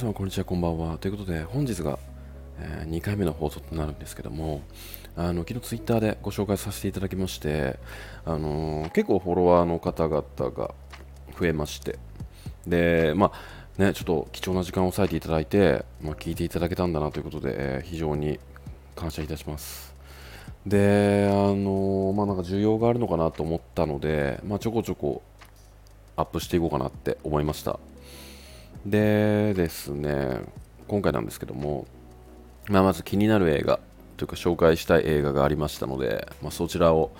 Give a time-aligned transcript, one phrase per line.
[0.00, 0.96] 様こんにちはこんばんは。
[0.96, 1.98] ということで本日が、
[2.58, 4.62] えー2回目の放送となるんですけども
[5.14, 7.78] あの昨日ツイッターでご紹介させていただきまして、
[8.24, 10.22] あのー結構フォロワーの方々
[10.56, 10.74] が
[11.38, 11.98] 増えまして
[12.66, 13.32] でま
[13.78, 18.40] あねちょっと貴重な時間を割いていただいて、まあ、聞いていただけたんだなということで、えー非常に
[18.96, 19.94] 感謝いたします。
[20.66, 25.20] であのーまあなんか需要があるのかなと思ったので、まあ、ちょこちょこ
[26.16, 27.78] アップしていこうかなって思いました。
[28.86, 30.40] でですね、
[30.88, 31.86] 今回なんですけども、
[32.68, 33.78] まあ、まず気になる映画
[34.16, 37.10] というか紹介したい映画がありましたので、まあ、そちらを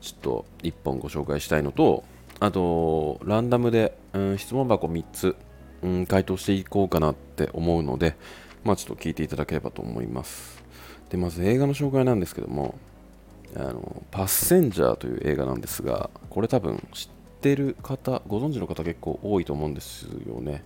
[0.00, 2.04] ちょっと1本ご紹介したいのと、
[2.38, 5.36] あと、ランダムで、うん、質問箱3つ、
[5.82, 8.16] うん、回答していこうかなって思うので、
[8.64, 10.62] まあ、ちょっと聞いていただければと思います。
[11.10, 12.78] で、まず映画の紹介なんですけども、
[13.56, 17.08] あのパッセンジャーという映画なんですが、これ多分知っ
[17.40, 20.62] てる方、ご存知の方結構多いと思うんですよね。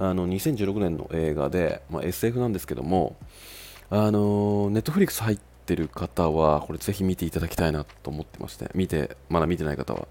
[0.00, 3.16] あの2016年の映画で、まあ、SF なんですけども、
[3.90, 10.08] あのネットフリックス入ってる方は、これぜひ見ていただきたいなと思ってまして、見て、まだ見てない方は。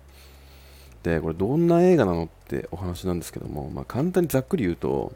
[1.02, 5.12] で、これどんな映画なのってお話なんですけども、まあ、簡単にざっくり言うと、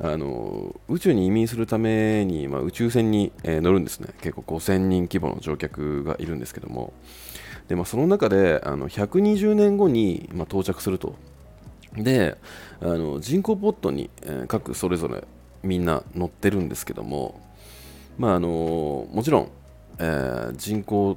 [0.00, 4.08] あの宇宙に移民するために、まあ、宇宙船に、えー乗るんですね。
[4.20, 6.92] 結構5000人規模の乗客がいるんですけども、
[7.68, 11.14] でまあ、その中であの120年後に、まあ、到着すると。
[12.02, 12.38] で
[12.80, 15.24] あの人工ポットに、えー各それぞれ
[15.62, 17.40] みんな乗ってるんですけども、
[18.16, 19.50] まああのもちろん、
[19.98, 21.16] えー人工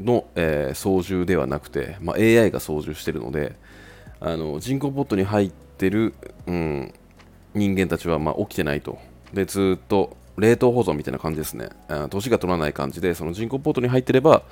[0.00, 3.56] の、えー操縦ではなくて、まあ、AI が操縦してるので
[4.20, 6.14] あの人工ポットに入ってる、
[6.46, 6.94] うん、
[7.54, 8.98] 人間たちは、まあ、起きてないと。
[9.32, 11.70] でずっと冷凍保存みたいな感じですね。
[12.10, 14.42] 年が取らない感じでその人工ポットに入ってれば、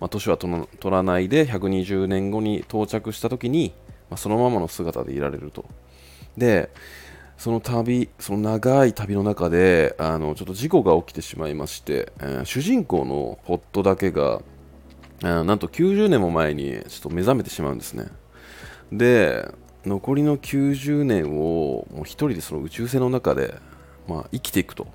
[0.00, 3.72] まあ、年は取らないで120年後に到着した時に、
[4.10, 5.64] まあ、そのままの姿でいられると。
[6.36, 6.70] で
[7.36, 14.40] その旅その長い旅の中であのちょっと事故が起きてしまいまして、えー主人公のポットだけが
[15.22, 18.06] あーなんと90年も前にちょっと目覚めてしまうんですね。
[18.92, 19.50] で
[19.84, 23.54] 残りの90年をもう一人でその宇宙船の中で、
[24.08, 24.86] まあ、生きていくと。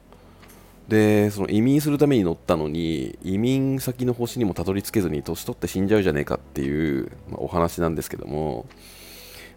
[0.88, 8.66] でその移民するために乗ったのに移民先の星にもたどり着けずに年取って死んじゃうじゃねえかっていう、まあお話なんですけども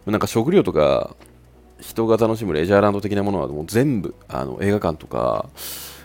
[0.05, 1.15] なんか食料とか
[1.79, 5.49] 人が楽しむレジャーランド的なものはもう全部あの映画館とか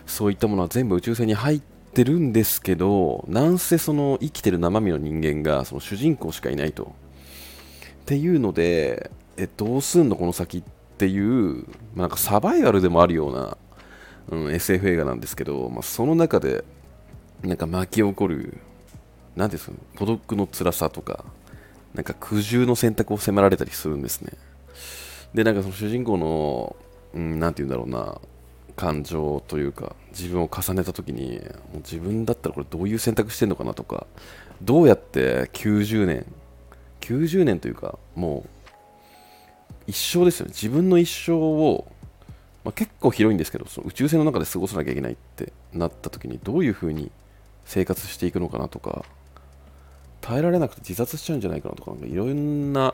[0.05, 1.61] そういったものは全部宇宙船に入っ
[1.93, 6.83] てるんですけどなんせその生きてる生身の人間がその主人公しかいないと。
[6.83, 10.63] っていうのでえどうすんのこの先っ
[10.97, 11.63] ていう、
[11.95, 13.57] まあなんかサバイバルでもあるような、
[14.31, 16.65] うん、SF 映画なんですけど、まあ、その中で
[17.41, 18.57] なんか巻き起こる
[19.35, 21.23] なんていうんですか孤独の辛さとか
[21.93, 24.33] なんか苦渋の選択を迫られたりするんですね。
[25.33, 26.75] でなんかその主人公の、
[27.13, 28.19] うん、なて言うんだろうな
[28.75, 31.39] 感情というか自分を重ねた時に
[31.73, 34.07] もう自分だったらこれどういう選択してんのかなとか
[34.61, 36.25] どうやって90年
[37.01, 38.49] 90年というかもう
[39.87, 40.51] 一生ですよね。
[40.53, 41.87] 自分の一生を、
[42.63, 47.11] まあ、結構広いんですけどその宇宙船の中で過ごさなきゃいけないってなった時にどういう風に
[47.65, 49.03] 生活していくのかなとか
[50.21, 52.93] 耐えられなくて自殺しちゃうんじゃないかなとかいろんな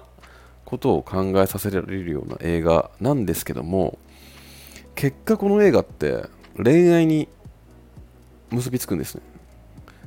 [0.66, 3.98] ことを考えさせられるような映画なんですけども
[4.96, 6.26] 結果この映画って
[6.58, 7.28] 恋愛に
[8.50, 9.22] 結びつくんですね。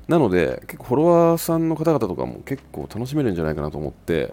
[0.07, 4.33] なので結構フォロワーさんの方々とかも結構楽しめるんじゃないかなと思って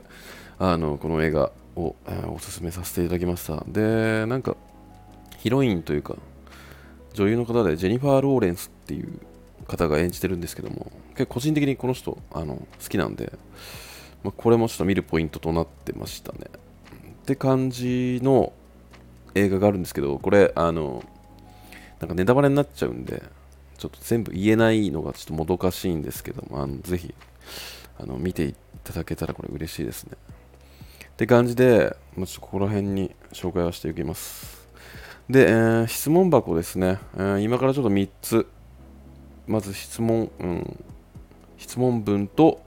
[0.58, 3.64] あのこの映画を、えーおすすめさせていただきました。
[3.68, 4.56] でなんか
[5.38, 6.16] ヒロインというか
[7.14, 9.20] 女優の方でジェニファー・ローレンスっていう
[9.68, 13.34] 方が演じてるんですけども結構個人的にこの人あの好きなんで、
[14.24, 16.40] まあ、これもちょっと見るポイントとなってましたね。
[17.24, 18.54] って感じの
[19.34, 21.04] 映画があるんですけどこれあの
[22.00, 23.24] なんかネタバレになっちゃうんで
[23.78, 27.14] ちょっと全部言えないのがちょっともどかしいんですけどもあのぜひ
[28.00, 30.18] あの見ていただけたらこれ嬉しいですね。
[31.08, 34.68] って感じで、まあ、ちょっとここら辺に紹介をしていきます。
[35.30, 38.48] で、えー質問箱ですね、えー今からちょっと3つ
[39.48, 40.86] まず質問、うん、
[41.58, 42.62] 質問文と、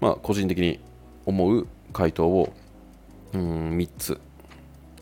[0.00, 0.78] まあ、個人的に
[1.24, 2.52] 思う回答を、
[3.32, 4.20] うん、3つ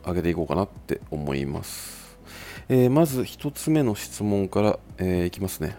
[0.07, 2.05] 上げていこうかなって思います。
[2.69, 5.77] えーまず1つ目の質問から、えーいきますね、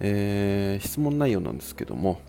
[0.00, 2.20] えー質問内容なんですけども、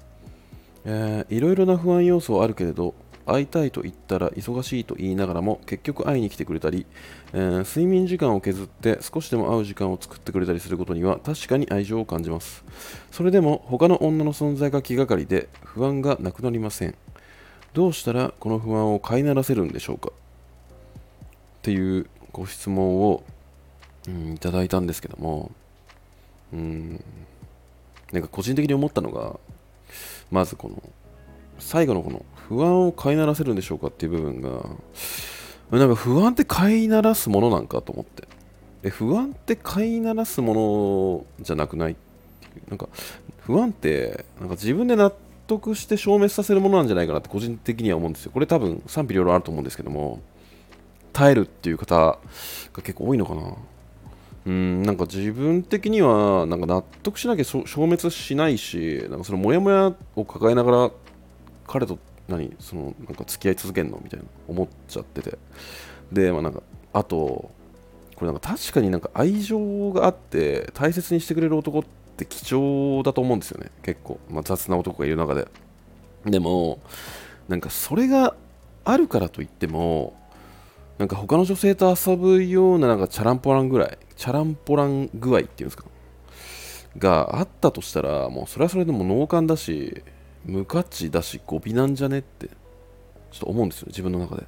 [0.83, 2.95] えーいろいろな不安要素はあるけれど
[3.27, 6.85] 会いたいと言ったら忙しいと言いながらも結局会いに来てくれたり、
[7.33, 12.63] えー睡眠時間を削って少しでも会う時間を作ってくれたりすることには確かに愛情を感じます。
[13.11, 16.95] それでも他の女の存在が気がかりで不安がなくなりません。
[17.73, 20.09] どうしたらこの不安を飼いならせるんでしょうか？
[20.09, 20.11] っ
[21.61, 23.23] ていうご質問を、
[24.07, 25.51] うん、いただいたんですけども、
[26.53, 27.03] うん、
[28.11, 29.37] なんか個人的に思ったのが、
[30.31, 30.81] まずこの、
[31.59, 34.49] 最後のこの不安を飼いならせるんでしょうかっていう部分が、
[35.71, 38.27] なんか不安って飼いならすものなんかと思って。
[38.83, 41.93] え不安って飼いならすものじゃなくない？
[41.93, 42.69] っていう。
[42.69, 42.87] なんか
[43.41, 45.11] 不安ってなんか自分で納
[45.47, 48.31] 得して消滅させるものなんじゃないかなって個人的には思うんですよ。
[48.31, 50.21] これ多分賛否両論あると思うんですけども、
[51.11, 52.19] 耐えるっていう方が
[52.83, 53.53] 結構多いのかな。
[54.45, 60.91] うんなんか自分的にはなんか納得しなきゃ消滅しないしなんかそのモヤモヤを抱えながら
[61.67, 65.37] 彼と何そのなんか付き合い続けんのみたいな思っちゃってて。
[66.11, 67.51] でまあなんかあとこ
[68.21, 71.83] れなんか確かになんか愛情があって大切にしてくれる男っ
[72.15, 73.71] て貴重だと思うんですよね。
[73.83, 75.47] 結構、まあ、雑な男がいる中で。
[76.25, 76.79] でも
[77.47, 78.35] なんかそれが
[78.85, 80.17] あるからといっても
[80.97, 85.85] なんか他の女性と遊ぶようななんかチャランポランぐらい、チャランポラン具合っていうんですか、
[86.97, 90.01] があったとしたら、もうそれはそれでも脳幹だし、
[90.47, 92.53] 無価値だし、語尾なんじゃねって、ちょ
[93.35, 94.47] っと思うんですよ、自分の中で。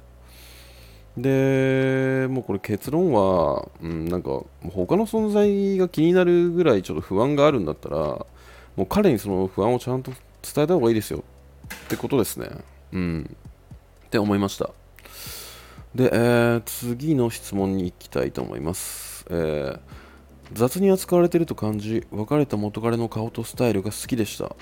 [1.16, 8.26] で、もうこれ結論は、うん、なんか、他の存在が気になるぐらいちょっと不安があるんだったら、も
[8.78, 10.10] う彼にその不安をちゃんと
[10.42, 11.22] 伝えた方がいいですよ
[11.86, 12.48] ってことですね。
[12.92, 13.36] うん。
[14.06, 14.70] って思いました。
[15.94, 19.26] で、えー、次の質問に行きたいと思います。
[19.28, 19.80] えー、
[20.54, 24.56] 雑に扱われてると感じ、別れた元彼の顔とスタイルが好きでした。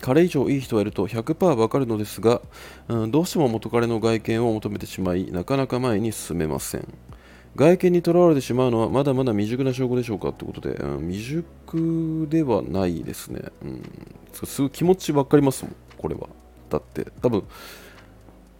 [0.00, 2.40] 彼以上いい人がいると100%わかるのですが、
[2.88, 6.86] うん、どうしても元彼の外見を求めてしまい、なかなか前に進めません。
[7.54, 13.40] 外見にとらわれてしまうのはまだまだ未熟な証拠でしょうかということで、うん、未熟ではないですね。
[13.62, 13.82] うん、
[14.44, 16.28] すごい気持ち分かりますもん、これは。
[16.68, 17.44] だって、多分、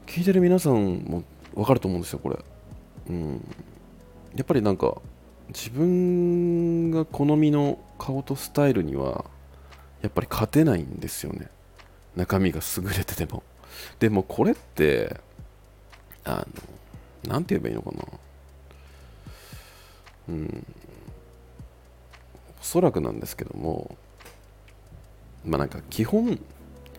[0.06, 1.24] 聞いてる皆さんも
[1.54, 2.38] 分かると思うんですよこれ
[3.10, 3.54] うん
[4.34, 4.96] やっぱりなんか
[5.48, 9.24] 自分が好みの顔とスタイルには
[10.02, 11.48] やっぱり勝てないんですよね。
[12.14, 13.43] 中身が優れてても。
[13.98, 15.16] でもこれって
[16.25, 16.46] あの
[17.28, 18.04] 何て言えばいいのかな。
[20.28, 20.66] うん。
[22.60, 23.96] おそらくなんですけども
[25.44, 26.38] まあなんか基本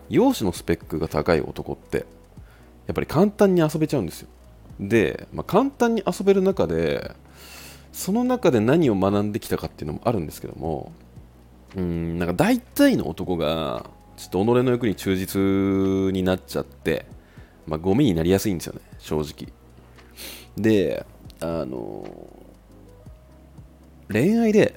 [0.08, 2.06] 容姿のスペックが高い男って
[2.86, 4.28] やっぱり簡単に遊べちゃうんですよ。
[4.80, 7.12] で、まあ、簡単に遊べる中で
[7.92, 10.92] その中で何を学んできたかっていうのもあるんですけども
[11.76, 13.84] うんなんか大体の男が
[14.16, 17.06] ちょっと己の欲に忠実になっちゃって、
[17.66, 19.52] まあ、ゴミになりやすいんですよね正直。
[20.56, 21.06] で
[21.40, 22.04] あの
[24.10, 24.74] 恋愛で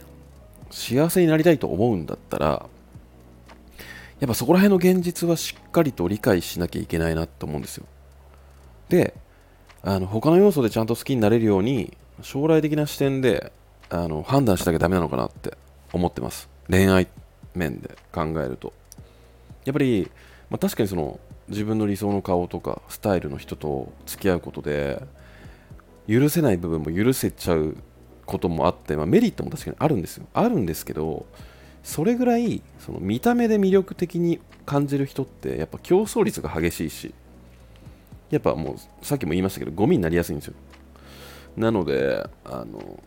[0.69, 2.65] 幸せになりたいと思うんだったら
[4.19, 7.85] やっぱそこら辺の現実はしっかりと理解しなきゃいけないなと思うんですよ。
[8.89, 9.15] で
[9.81, 13.51] あの他の要素でちゃんと好きになれるように将来的な視点で
[13.89, 15.57] あの判断しなきゃダメなのかなって
[15.91, 16.50] 思ってます。
[16.69, 17.07] 恋愛
[17.55, 18.73] 面で考えると。
[19.65, 20.09] やっぱり、
[20.49, 21.19] まあ、確かにその
[21.49, 25.01] 自分の理想の顔とかスタイルの人と付き合うことで
[26.07, 27.75] 許せない部分も許せちゃう
[28.25, 30.25] こともあって、まあ、メリットも確かにあるんですよ。
[30.33, 31.25] あるんですけど
[31.83, 37.13] それぐらいその見た目で魅力的に感じる人ってやっぱ競争率が激しいし
[38.29, 40.53] やっぱもうさっきも言いましたけどゴミになりやすいんですよ。
[41.57, 43.03] なのであの、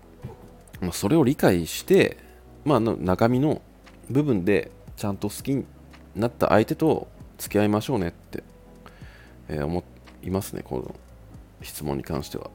[0.81, 2.19] まあ、それを理解して、
[2.65, 3.61] まあ、の中身の
[4.11, 5.65] 部分でちゃんと好きに
[6.15, 8.43] なった相手と付き合いましょうねって、
[9.49, 9.83] えー、思
[10.23, 10.95] いますねこの
[11.63, 12.51] 質問に関しては。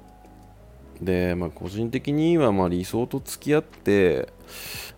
[1.01, 4.27] で、まあ、個人的にはま理想と付き合って、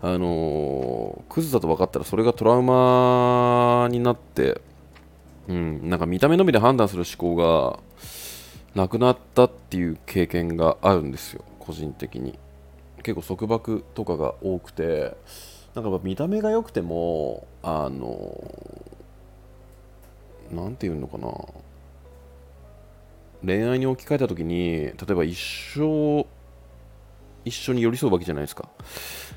[0.01, 4.61] あのー、クズだと分かったらそれがトラウマになって
[5.47, 7.79] うん、なんか見た目のみで判断する思考が
[8.75, 12.37] なくなったっていう経験があるんですよ個人的に。
[13.03, 15.15] 結構束縛とかが多くて
[15.75, 18.53] なんか見た目が良くてもあの
[20.51, 21.31] 何て言うのかな。
[23.43, 25.35] 恋愛に置き換えた時に例えば一
[25.75, 26.27] 生
[27.43, 28.69] 一緒に寄り添うわけじゃないですか。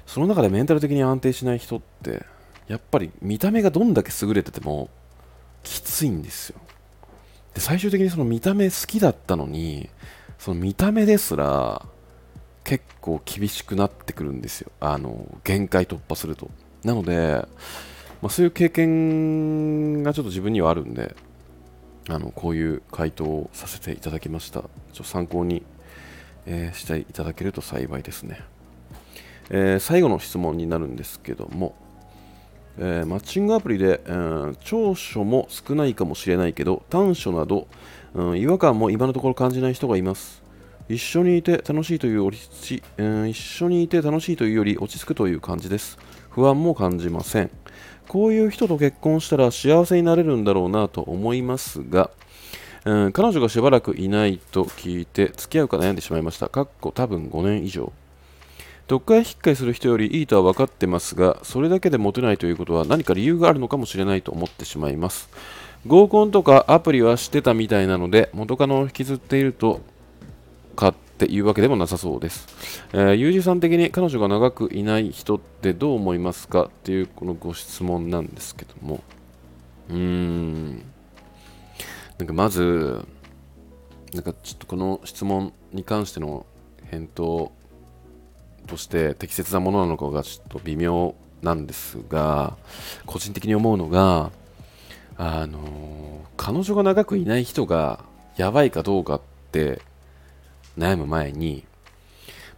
[0.06, 2.26] その中でメンタル的に安定しない人って
[2.68, 4.90] やっぱり見た目がどんだけ優れてても
[5.62, 6.61] きついんですよ。
[7.54, 9.88] で最終的にその見た目好きだったのに
[10.38, 11.87] その見た目ですら
[12.64, 14.73] 結構厳しくなってくるんですよ。
[14.80, 16.50] あの限界突破すると。
[16.83, 17.47] なので、
[18.23, 21.14] まあ、そういう経験がちょっと自分にはあるんで
[22.09, 24.64] あのこういう回答をさせていただきました。
[24.92, 25.62] ちょ参考に、
[26.47, 28.40] えー、していただけると幸いですね、
[29.50, 31.75] えー、最後の質問になるんですけども
[32.78, 37.68] えー、マッチングアプリで、うん、長所も少ないかもしれないけど短所など、
[38.14, 40.43] うん、違和感も今のところ感じない人がいます。
[40.88, 45.98] 一緒にいて楽しいという落ち、えー、一緒にいて楽しいというより落ち着くという感じです。
[46.30, 47.50] 不安も感じません。
[48.08, 52.10] こういう人と結婚したら幸せになれるんだろうなと思いますが、
[52.84, 56.48] うん、彼女がしばらくいないと聞いて付き合うか悩んでしまいました。
[56.48, 57.92] かっこ多分5年以上。
[58.88, 65.30] 読解引っかえする人よりいいとは分かってますがそれだけでモテないということは何か理由があるのかもしれないと思ってしまいます。
[65.86, 69.80] 合コンとかアプリはしてたみたいなので元カノを引きずっていると
[70.74, 72.46] かっていうわけでもなさそうです。
[72.92, 79.02] えー、ユージさん的に彼女が長くいない人ってどう思いますかっていうこのご質問なんですけども。
[79.88, 80.82] うーん。
[82.18, 83.04] なんかまず、
[84.12, 86.46] なんかちょっとこの質問に関しての
[86.90, 87.52] 返答
[88.66, 92.56] として適切なものなのかがちょっと微妙なんですが、
[93.06, 94.30] 個人的に思うのが、
[95.16, 98.04] あの、彼女が長くいない人が
[98.36, 99.20] やばいかどうかっ
[99.52, 99.80] て
[100.78, 101.64] 悩む前に、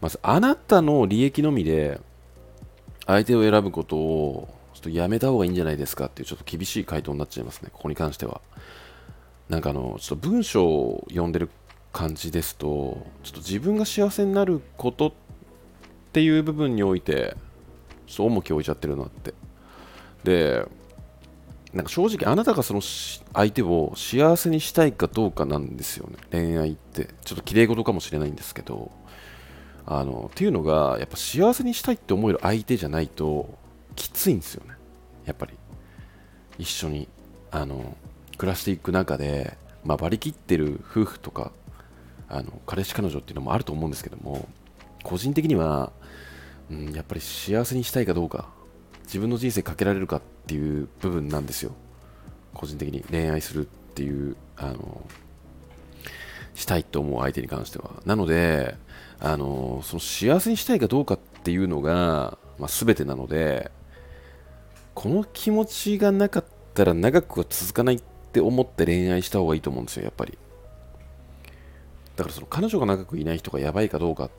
[0.00, 2.00] まずあなたの利益のみで
[3.06, 8.40] 相手を選ぶことをちょっとやめた方がいいんじゃないですかっていうちょっと厳しい回答になっちゃいますね、ここに関しては。
[9.48, 11.50] なんかあの、ちょっと文章を読んでる
[11.92, 15.12] 感じですと、ちょっと自分が幸せになることっ
[16.12, 17.36] ていう部分において、
[18.06, 19.34] ちょっと重きを置いちゃってるなって。
[20.24, 20.66] で、
[21.76, 26.16] なんか正直あなたがその相手を幸せにしたいかどうかなんですよね。
[26.32, 27.10] 恋愛って。
[27.24, 28.90] ちょっと綺麗事かもしれないんですけど。
[29.88, 33.56] あのっていうのがやっぱ幸せにしたいって思える相手じゃないと
[33.94, 34.74] きついんですよね。
[35.26, 35.52] やっぱり。
[36.58, 37.08] 一緒に
[37.50, 37.96] あの
[38.38, 41.52] 暮らしていく中で、まあ、バリ切ってる夫婦とか
[42.28, 44.48] あの彼氏彼女っていうのもあると思うんですけども
[45.02, 45.92] 個人的には、
[46.70, 48.48] うん、やっぱり幸せにしたいかどうか
[49.06, 51.72] 自分の人生かけられるかっていう部分なんですよ。
[52.52, 53.02] 個人的に。
[53.10, 55.06] 恋愛するっていうあの
[56.54, 57.90] したいと思う相手に関しては。
[58.04, 58.76] なので
[59.20, 63.70] あのその幸せにしたいかどうかっていうのが、まあ、全てなので
[64.94, 66.44] この気持ちがなかっ
[66.74, 70.36] たら長くは続かないって思って恋愛した方がいいと思うんですよやっぱり。
[72.16, 74.30] だからその彼女が長くいない人がやばいかどうかっ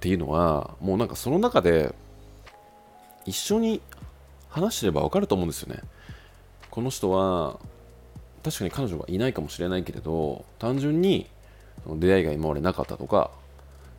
[0.00, 1.94] ていうのはもうなんかその中で
[3.28, 3.80] 一緒に
[4.48, 5.82] 話してれば分かると思うんですよね。
[6.70, 7.58] この人は
[8.42, 11.28] 確かに彼女がいないかもしれないけれど単純に
[11.84, 13.30] その出会いが今までなかったとか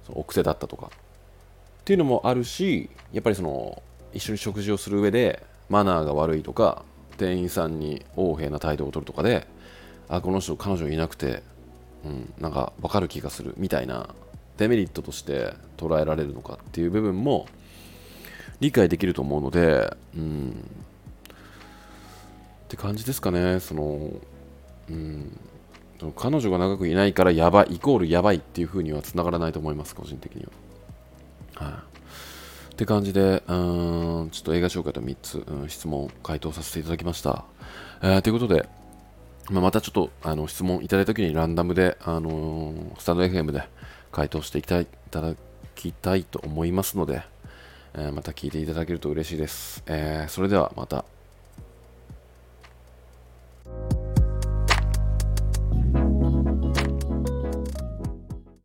[0.06, 0.90] その奥手だったとかっ
[1.86, 3.82] ていうのもあるしやっぱりその
[4.14, 6.84] 一緒に食事をする上でマナーが悪いとか
[7.18, 9.46] 店員さんに横柄な態度を取るとかで
[10.08, 11.44] あこの人彼女いなくて、
[12.06, 14.10] うん、なんか分かる気がするみたいな
[14.58, 17.48] デメリットとして捉えられるのかっていう部分も
[18.60, 20.66] 理解できると思うので、うん、
[22.66, 24.12] って感じですかね、その、
[24.90, 25.38] うん、
[26.16, 30.46] 彼女が長くいないからやばい、イコールやばいっていう風にはつながらないと思います、個人的に
[31.56, 31.66] は。
[31.66, 31.84] は
[32.70, 37.46] い、って感じで、うん、ちょっと映画紹介と3つ、うん、質問、回答させていただきました。
[38.02, 38.68] えー、ということで、
[39.50, 43.64] まあ、またちょっとあの質問いただいた時にランダムで、あのー、スタンド FM で
[44.12, 44.84] 回答していた
[45.22, 45.36] だ
[45.76, 47.24] きたいと思いますので、
[48.00, 49.84] えー、また聞いていただけると嬉しいです。
[49.86, 51.19] えー、それではまた。